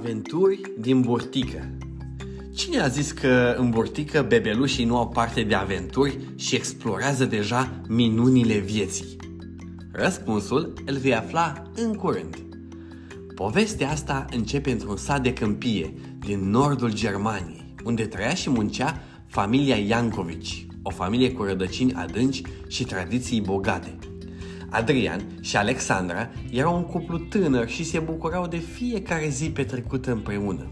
Aventuri 0.00 0.60
din 0.78 1.00
burtică 1.00 1.68
Cine 2.54 2.80
a 2.80 2.86
zis 2.86 3.12
că 3.12 3.54
în 3.58 3.70
burtică 3.70 4.24
bebelușii 4.28 4.84
nu 4.84 4.96
au 4.96 5.08
parte 5.08 5.42
de 5.42 5.54
aventuri 5.54 6.18
și 6.36 6.54
explorează 6.54 7.24
deja 7.24 7.80
minunile 7.88 8.58
vieții? 8.58 9.16
Răspunsul 9.92 10.72
îl 10.86 10.96
vei 10.96 11.14
afla 11.14 11.62
în 11.74 11.94
curând. 11.94 12.36
Povestea 13.34 13.90
asta 13.90 14.24
începe 14.32 14.70
într-un 14.70 14.96
sat 14.96 15.22
de 15.22 15.32
câmpie 15.32 15.94
din 16.18 16.50
nordul 16.50 16.94
Germaniei, 16.94 17.74
unde 17.84 18.06
trăia 18.06 18.34
și 18.34 18.50
muncea 18.50 19.02
familia 19.26 19.76
Iancovici, 19.76 20.66
o 20.82 20.90
familie 20.90 21.32
cu 21.32 21.42
rădăcini 21.42 21.94
adânci 21.94 22.42
și 22.68 22.84
tradiții 22.84 23.40
bogate– 23.40 23.98
Adrian 24.70 25.22
și 25.40 25.56
Alexandra 25.56 26.30
erau 26.50 26.76
un 26.76 26.84
cuplu 26.84 27.18
tânăr 27.18 27.68
și 27.68 27.84
se 27.84 27.98
bucurau 27.98 28.46
de 28.46 28.56
fiecare 28.56 29.28
zi 29.28 29.50
petrecută 29.50 30.12
împreună. 30.12 30.70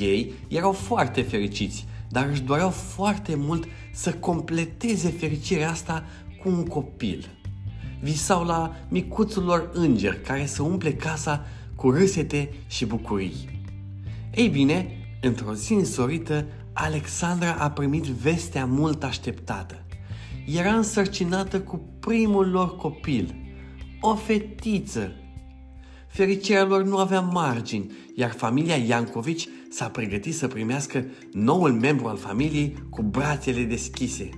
Ei 0.00 0.32
erau 0.48 0.72
foarte 0.72 1.22
fericiți, 1.22 1.86
dar 2.08 2.28
își 2.30 2.42
doreau 2.42 2.70
foarte 2.70 3.34
mult 3.34 3.64
să 3.92 4.12
completeze 4.12 5.08
fericirea 5.08 5.70
asta 5.70 6.04
cu 6.42 6.48
un 6.48 6.64
copil. 6.64 7.28
Visau 8.00 8.44
la 8.44 8.76
micuțul 8.88 9.44
lor 9.44 9.70
înger 9.72 10.20
care 10.20 10.46
să 10.46 10.62
umple 10.62 10.92
casa 10.92 11.46
cu 11.74 11.90
râsete 11.90 12.52
și 12.66 12.86
bucurii. 12.86 13.60
Ei 14.34 14.48
bine, 14.48 14.86
într-o 15.20 15.54
zi 15.54 15.72
însorită, 15.72 16.46
Alexandra 16.72 17.52
a 17.52 17.70
primit 17.70 18.04
vestea 18.04 18.66
mult 18.66 19.04
așteptată 19.04 19.82
era 20.46 20.74
însărcinată 20.74 21.60
cu 21.60 21.80
primul 22.00 22.50
lor 22.50 22.76
copil, 22.76 23.34
o 24.00 24.14
fetiță. 24.14 25.12
Fericirea 26.08 26.64
lor 26.64 26.82
nu 26.82 26.96
avea 26.96 27.20
margini, 27.20 27.92
iar 28.14 28.30
familia 28.30 28.76
Iancovici 28.76 29.48
s-a 29.70 29.88
pregătit 29.88 30.34
să 30.34 30.48
primească 30.48 31.04
noul 31.32 31.72
membru 31.72 32.06
al 32.06 32.16
familiei 32.16 32.74
cu 32.90 33.02
brațele 33.02 33.62
deschise. 33.62 34.28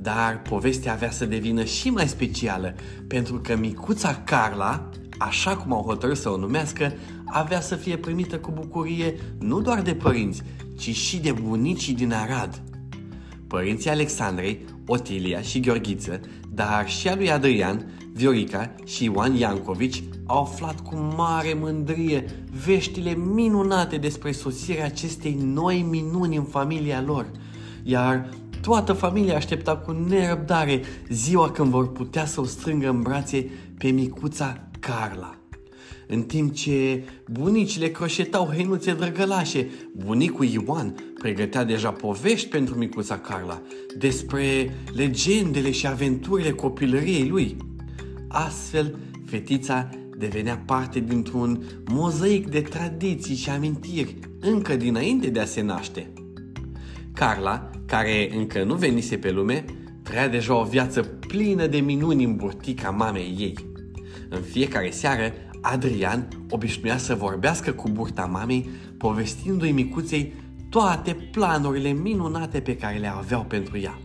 Dar 0.00 0.42
povestea 0.42 0.92
avea 0.92 1.10
să 1.10 1.26
devină 1.26 1.64
și 1.64 1.90
mai 1.90 2.08
specială, 2.08 2.74
pentru 3.06 3.38
că 3.38 3.56
micuța 3.56 4.22
Carla, 4.24 4.88
așa 5.18 5.56
cum 5.56 5.72
au 5.72 5.82
hotărât 5.82 6.16
să 6.16 6.28
o 6.28 6.36
numească, 6.36 6.92
avea 7.24 7.60
să 7.60 7.74
fie 7.74 7.96
primită 7.96 8.38
cu 8.38 8.50
bucurie 8.50 9.14
nu 9.38 9.60
doar 9.60 9.82
de 9.82 9.94
părinți, 9.94 10.42
ci 10.78 10.94
și 10.94 11.18
de 11.18 11.32
bunicii 11.32 11.94
din 11.94 12.12
Arad. 12.12 12.62
Părinții 13.46 13.90
Alexandrei 13.90 14.64
Otilia 14.90 15.40
și 15.40 15.60
Gheorghiță, 15.60 16.20
dar 16.54 16.88
și 16.88 17.08
a 17.08 17.14
lui 17.14 17.30
Adrian, 17.30 17.86
Viorica 18.12 18.74
și 18.84 19.04
Ioan 19.04 19.34
Iancovici 19.34 20.02
au 20.26 20.42
aflat 20.42 20.80
cu 20.80 20.96
mare 21.16 21.56
mândrie 21.60 22.24
veștile 22.64 23.14
minunate 23.14 23.96
despre 23.96 24.32
sosirea 24.32 24.84
acestei 24.84 25.38
noi 25.42 25.86
minuni 25.90 26.36
în 26.36 26.44
familia 26.44 27.02
lor, 27.02 27.30
iar 27.82 28.28
toată 28.62 28.92
familia 28.92 29.36
aștepta 29.36 29.76
cu 29.76 29.92
nerăbdare 30.08 30.80
ziua 31.08 31.50
când 31.50 31.68
vor 31.68 31.92
putea 31.92 32.26
să 32.26 32.40
o 32.40 32.44
strângă 32.44 32.88
în 32.88 33.02
brațe 33.02 33.50
pe 33.78 33.88
micuța 33.88 34.68
Carla 34.80 35.38
în 36.06 36.22
timp 36.22 36.54
ce 36.54 37.04
bunicile 37.30 37.90
croșetau 37.90 38.46
hăinuțe 38.46 38.94
drăgălașe, 38.94 39.68
bunicul 39.96 40.46
Ioan 40.46 40.94
pregătea 41.18 41.64
deja 41.64 41.90
povești 41.90 42.48
pentru 42.48 42.78
micuța 42.78 43.18
Carla 43.18 43.62
despre 43.98 44.74
legendele 44.94 45.70
și 45.70 45.86
aventurile 45.86 46.50
copilăriei 46.50 47.28
lui. 47.28 47.56
Astfel, 48.28 48.96
fetița 49.26 49.88
devenea 50.18 50.62
parte 50.66 51.00
dintr-un 51.00 51.62
mozaic 51.90 52.48
de 52.48 52.60
tradiții 52.60 53.34
și 53.34 53.50
amintiri 53.50 54.14
încă 54.40 54.76
dinainte 54.76 55.30
de 55.30 55.40
a 55.40 55.44
se 55.44 55.62
naște. 55.62 56.12
Carla, 57.12 57.70
care 57.86 58.30
încă 58.36 58.64
nu 58.64 58.74
venise 58.74 59.16
pe 59.16 59.30
lume, 59.30 59.64
trăia 60.02 60.28
deja 60.28 60.60
o 60.60 60.64
viață 60.64 61.02
plină 61.02 61.66
de 61.66 61.78
minuni 61.78 62.24
în 62.24 62.36
burtica 62.36 62.90
mamei 62.90 63.36
ei. 63.38 63.54
În 64.28 64.40
fiecare 64.40 64.90
seară 64.90 65.32
Adrian 65.60 66.28
obișnuia 66.50 66.98
să 66.98 67.14
vorbească 67.14 67.72
cu 67.72 67.88
burta 67.88 68.24
mamei, 68.24 68.68
povestindu-i 68.98 69.72
micuței 69.72 70.32
toate 70.68 71.16
planurile 71.32 71.90
minunate 71.90 72.60
pe 72.60 72.76
care 72.76 72.98
le 72.98 73.06
aveau 73.06 73.42
pentru 73.42 73.78
ea. 73.78 73.98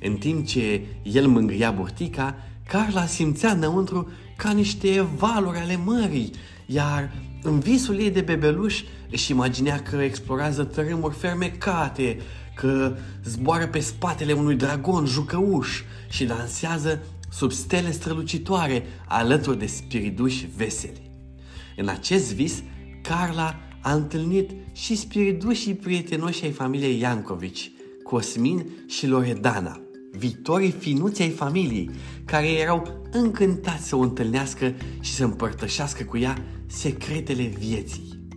În 0.00 0.14
timp 0.14 0.46
ce 0.46 0.82
el 1.02 1.26
mângâia 1.26 1.70
burtica, 1.70 2.36
Carla 2.68 3.06
simțea 3.06 3.50
înăuntru 3.50 4.10
ca 4.36 4.50
niște 4.50 5.06
valuri 5.16 5.58
ale 5.58 5.76
mării, 5.84 6.30
iar 6.66 7.12
în 7.42 7.58
visul 7.58 7.98
ei 7.98 8.10
de 8.10 8.20
bebeluș 8.20 8.82
își 9.10 9.30
imaginea 9.30 9.82
că 9.82 9.96
explorează 9.96 10.64
tărâmuri 10.64 11.14
fermecate, 11.14 12.16
că 12.54 12.96
zboară 13.24 13.66
pe 13.66 13.78
spatele 13.78 14.32
unui 14.32 14.54
dragon 14.54 15.06
jucăuș 15.06 15.82
și 16.08 16.24
dansează 16.24 17.02
sub 17.34 17.52
stele 17.52 17.90
strălucitoare, 17.90 18.82
alături 19.08 19.58
de 19.58 19.66
spiriduși 19.66 20.48
veseli. 20.56 21.10
În 21.76 21.88
acest 21.88 22.34
vis, 22.34 22.62
Carla 23.02 23.60
a 23.82 23.92
întâlnit 23.92 24.50
și 24.72 24.96
spiridușii 24.96 25.74
prietenoși 25.74 26.44
ai 26.44 26.50
familiei 26.50 26.98
Iancovici, 26.98 27.72
Cosmin 28.02 28.66
și 28.86 29.06
Loredana, 29.06 29.80
viitorii 30.10 30.70
finuți 30.70 31.22
ai 31.22 31.30
familiei, 31.30 31.90
care 32.24 32.46
erau 32.46 33.02
încântați 33.10 33.88
să 33.88 33.96
o 33.96 34.00
întâlnească 34.00 34.74
și 35.00 35.12
să 35.12 35.24
împărtășească 35.24 36.04
cu 36.04 36.18
ea 36.18 36.44
secretele 36.66 37.42
vieții. 37.42 38.28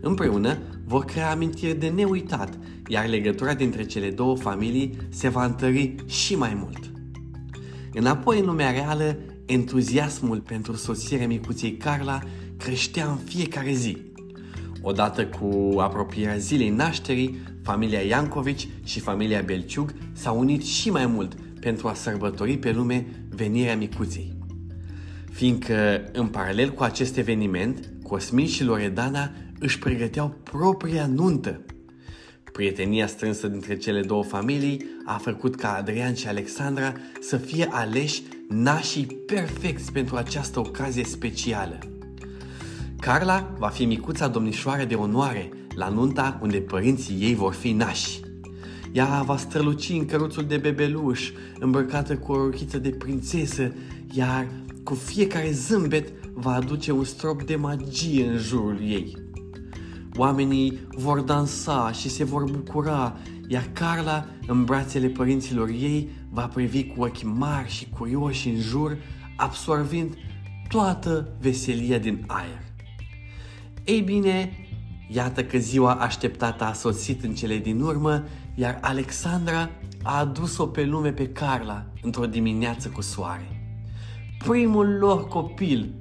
Împreună 0.00 0.58
vor 0.86 1.04
crea 1.04 1.30
amintiri 1.30 1.78
de 1.78 1.88
neuitat, 1.88 2.58
iar 2.88 3.06
legătura 3.06 3.54
dintre 3.54 3.84
cele 3.84 4.10
două 4.10 4.36
familii 4.36 4.96
se 5.08 5.28
va 5.28 5.44
întări 5.44 5.94
și 6.06 6.36
mai 6.36 6.54
mult. 6.54 6.97
Înapoi 7.92 8.38
în 8.38 8.44
lumea 8.44 8.70
reală, 8.70 9.16
entuziasmul 9.46 10.40
pentru 10.40 10.74
sosirea 10.74 11.26
micuței 11.26 11.76
Carla 11.76 12.22
creștea 12.56 13.06
în 13.06 13.16
fiecare 13.16 13.72
zi. 13.72 13.96
Odată 14.82 15.26
cu 15.26 15.78
apropierea 15.78 16.36
zilei 16.36 16.70
nașterii, 16.70 17.38
familia 17.62 18.00
Iancovici 18.00 18.68
și 18.84 19.00
familia 19.00 19.40
Belciug 19.40 19.94
s-au 20.12 20.38
unit 20.38 20.64
și 20.64 20.90
mai 20.90 21.06
mult 21.06 21.34
pentru 21.60 21.88
a 21.88 21.94
sărbători 21.94 22.58
pe 22.58 22.72
lume 22.72 23.06
venirea 23.28 23.76
micuței. 23.76 24.36
Fiindcă, 25.32 26.02
în 26.12 26.26
paralel 26.26 26.70
cu 26.70 26.82
acest 26.82 27.16
eveniment, 27.16 27.90
Cosmin 28.02 28.46
și 28.46 28.64
Loredana 28.64 29.30
își 29.58 29.78
pregăteau 29.78 30.28
propria 30.42 31.06
nuntă– 31.06 31.60
Prietenia 32.52 33.06
strânsă 33.06 33.48
dintre 33.48 33.76
cele 33.76 34.00
două 34.00 34.22
familii 34.24 34.84
a 35.04 35.16
făcut 35.16 35.54
ca 35.54 35.74
Adrian 35.74 36.14
și 36.14 36.28
Alexandra 36.28 36.92
să 37.20 37.36
fie 37.36 37.68
aleși 37.70 38.22
nașii 38.48 39.06
perfecți 39.26 39.92
pentru 39.92 40.16
această 40.16 40.58
ocazie 40.58 41.04
specială. 41.04 41.78
Carla 43.00 43.54
va 43.58 43.68
fi 43.68 43.84
micuța 43.84 44.28
domnișoară 44.28 44.84
de 44.84 44.94
onoare 44.94 45.48
la 45.74 45.88
nunta 45.88 46.38
unde 46.42 46.58
părinții 46.58 47.16
ei 47.20 47.34
vor 47.34 47.52
fi 47.52 47.72
nași. 47.72 48.20
Ea 48.92 49.22
va 49.26 49.36
străluci 49.36 49.88
în 49.88 50.06
căruțul 50.06 50.44
de 50.44 50.56
bebeluș, 50.56 51.30
îmbrăcată 51.58 52.16
cu 52.16 52.32
o 52.32 52.36
rochiță 52.36 52.78
de 52.78 52.90
prințesă, 52.90 53.72
iar 54.12 54.46
cu 54.84 54.94
fiecare 54.94 55.50
zâmbet 55.52 56.12
va 56.34 56.54
aduce 56.54 56.92
un 56.92 57.04
strop 57.04 57.42
de 57.42 57.56
magie 57.56 58.26
în 58.26 58.38
jurul 58.38 58.78
ei. 58.82 59.16
Oamenii 60.20 60.78
vor 60.96 61.20
dansa 61.20 61.92
și 61.92 62.08
se 62.08 62.24
vor 62.24 62.50
bucura, 62.50 63.16
iar 63.46 63.68
Carla, 63.72 64.26
în 64.46 64.64
brațele 64.64 65.08
părinților 65.08 65.68
ei, 65.68 66.08
va 66.30 66.46
privi 66.46 66.84
cu 66.84 67.02
ochi 67.02 67.22
mari 67.22 67.70
și 67.70 67.88
curioși 67.88 68.48
în 68.48 68.60
jur, 68.60 68.96
absorbind 69.36 70.14
toată 70.68 71.28
veselia 71.40 71.98
din 71.98 72.24
aer. 72.26 72.62
Ei 73.84 74.00
bine, 74.00 74.52
iată 75.08 75.44
că 75.44 75.58
ziua 75.58 75.92
așteptată 75.92 76.64
a 76.64 76.72
sosit 76.72 77.24
în 77.24 77.34
cele 77.34 77.58
din 77.58 77.80
urmă, 77.80 78.24
iar 78.54 78.78
Alexandra 78.82 79.70
a 80.02 80.18
adus-o 80.18 80.66
pe 80.66 80.84
lume 80.84 81.12
pe 81.12 81.28
Carla 81.28 81.86
într-o 82.02 82.26
dimineață 82.26 82.88
cu 82.88 83.00
soare. 83.00 83.80
Primul 84.48 84.86
lor 84.86 85.28
copil! 85.28 85.94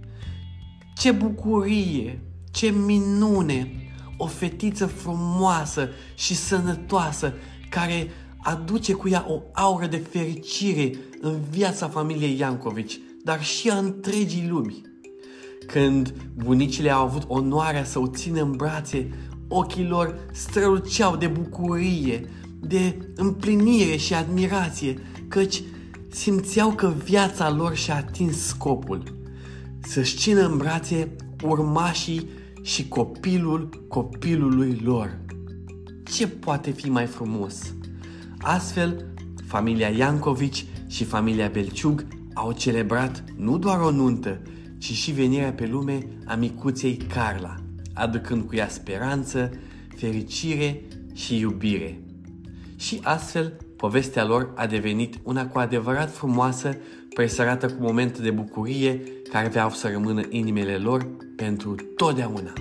Ce 0.96 1.12
bucurie! 1.12 2.22
Ce 2.52 2.70
minune! 2.70 3.72
O 4.18 4.26
fetiță 4.26 4.86
frumoasă 4.86 5.90
și 6.16 6.36
sănătoasă 6.36 7.34
care 7.70 8.08
aduce 8.38 8.94
cu 8.94 9.10
ea 9.10 9.26
o 9.28 9.42
aură 9.54 9.86
de 9.86 9.98
fericire 9.98 10.92
în 11.22 11.40
viața 11.50 11.88
familiei 11.88 12.38
Iancovici, 12.38 13.00
dar 13.24 13.44
și 13.44 13.70
a 13.70 13.78
întregii 13.78 14.48
lumi. 14.50 14.82
Când 15.68 16.14
bunicile 16.36 16.90
au 16.90 17.04
avut 17.04 17.24
onoarea 17.28 17.84
să 17.84 18.00
o 18.00 18.08
țină 18.08 18.42
în 18.42 18.52
brațe, 18.52 19.10
ochii 19.48 19.88
lor 19.88 20.20
străluceau 20.32 21.16
de 21.16 21.28
bucurie, 21.28 22.30
de 22.60 22.98
împlinire 23.16 23.96
și 23.96 24.14
admirație, 24.14 24.98
căci 25.28 25.62
simțeau 26.10 26.72
că 26.72 26.94
viața 27.04 27.52
lor 27.52 27.76
și-a 27.76 27.96
atins 27.96 28.38
scopul. 28.38 29.04
Să-și 29.80 30.18
țină 30.18 30.46
în 30.46 30.58
brațe 30.58 31.12
urmașii 31.44 32.30
și 32.68 32.88
copilul 32.88 33.86
copilului 33.88 34.80
lor. 34.84 35.20
Ce 36.04 36.28
poate 36.28 36.72
fi 36.72 36.90
mai 36.90 37.06
frumos? 37.06 37.74
Astfel, 38.38 39.06
familia 39.46 39.90
Iancovici 39.90 40.66
și 40.88 41.04
familia 41.04 41.48
Belciug 41.48 42.08
au 42.34 42.52
celebrat 42.52 43.24
nu 43.36 43.58
doar 43.58 43.80
o 43.80 43.92
nuntă, 43.92 44.42
ci 44.78 44.92
și 44.92 45.12
venirea 45.12 45.54
pe 45.54 45.68
lume 45.68 46.08
a 46.26 46.36
micuței 46.36 46.98
Carla, 46.98 47.56
aducând 47.94 48.44
cu 48.44 48.56
ea 48.56 48.68
speranță, 48.68 49.52
fericire 49.96 50.82
și 51.14 51.40
iubire. 51.40 52.02
Și 52.76 53.00
astfel, 53.04 53.58
povestea 53.76 54.26
lor 54.26 54.54
a 54.56 54.66
devenit 54.66 55.16
una 55.24 55.48
cu 55.48 55.60
adevărat 55.60 56.14
frumoasă, 56.14 56.78
presărată 57.18 57.68
cu 57.68 57.82
momente 57.82 58.22
de 58.22 58.32
bucurie 58.32 59.02
care 59.30 59.46
aveau 59.46 59.70
să 59.70 59.90
rămână 59.92 60.22
inimile 60.30 60.78
lor 60.78 61.08
pentru 61.36 61.76
totdeauna. 61.96 62.54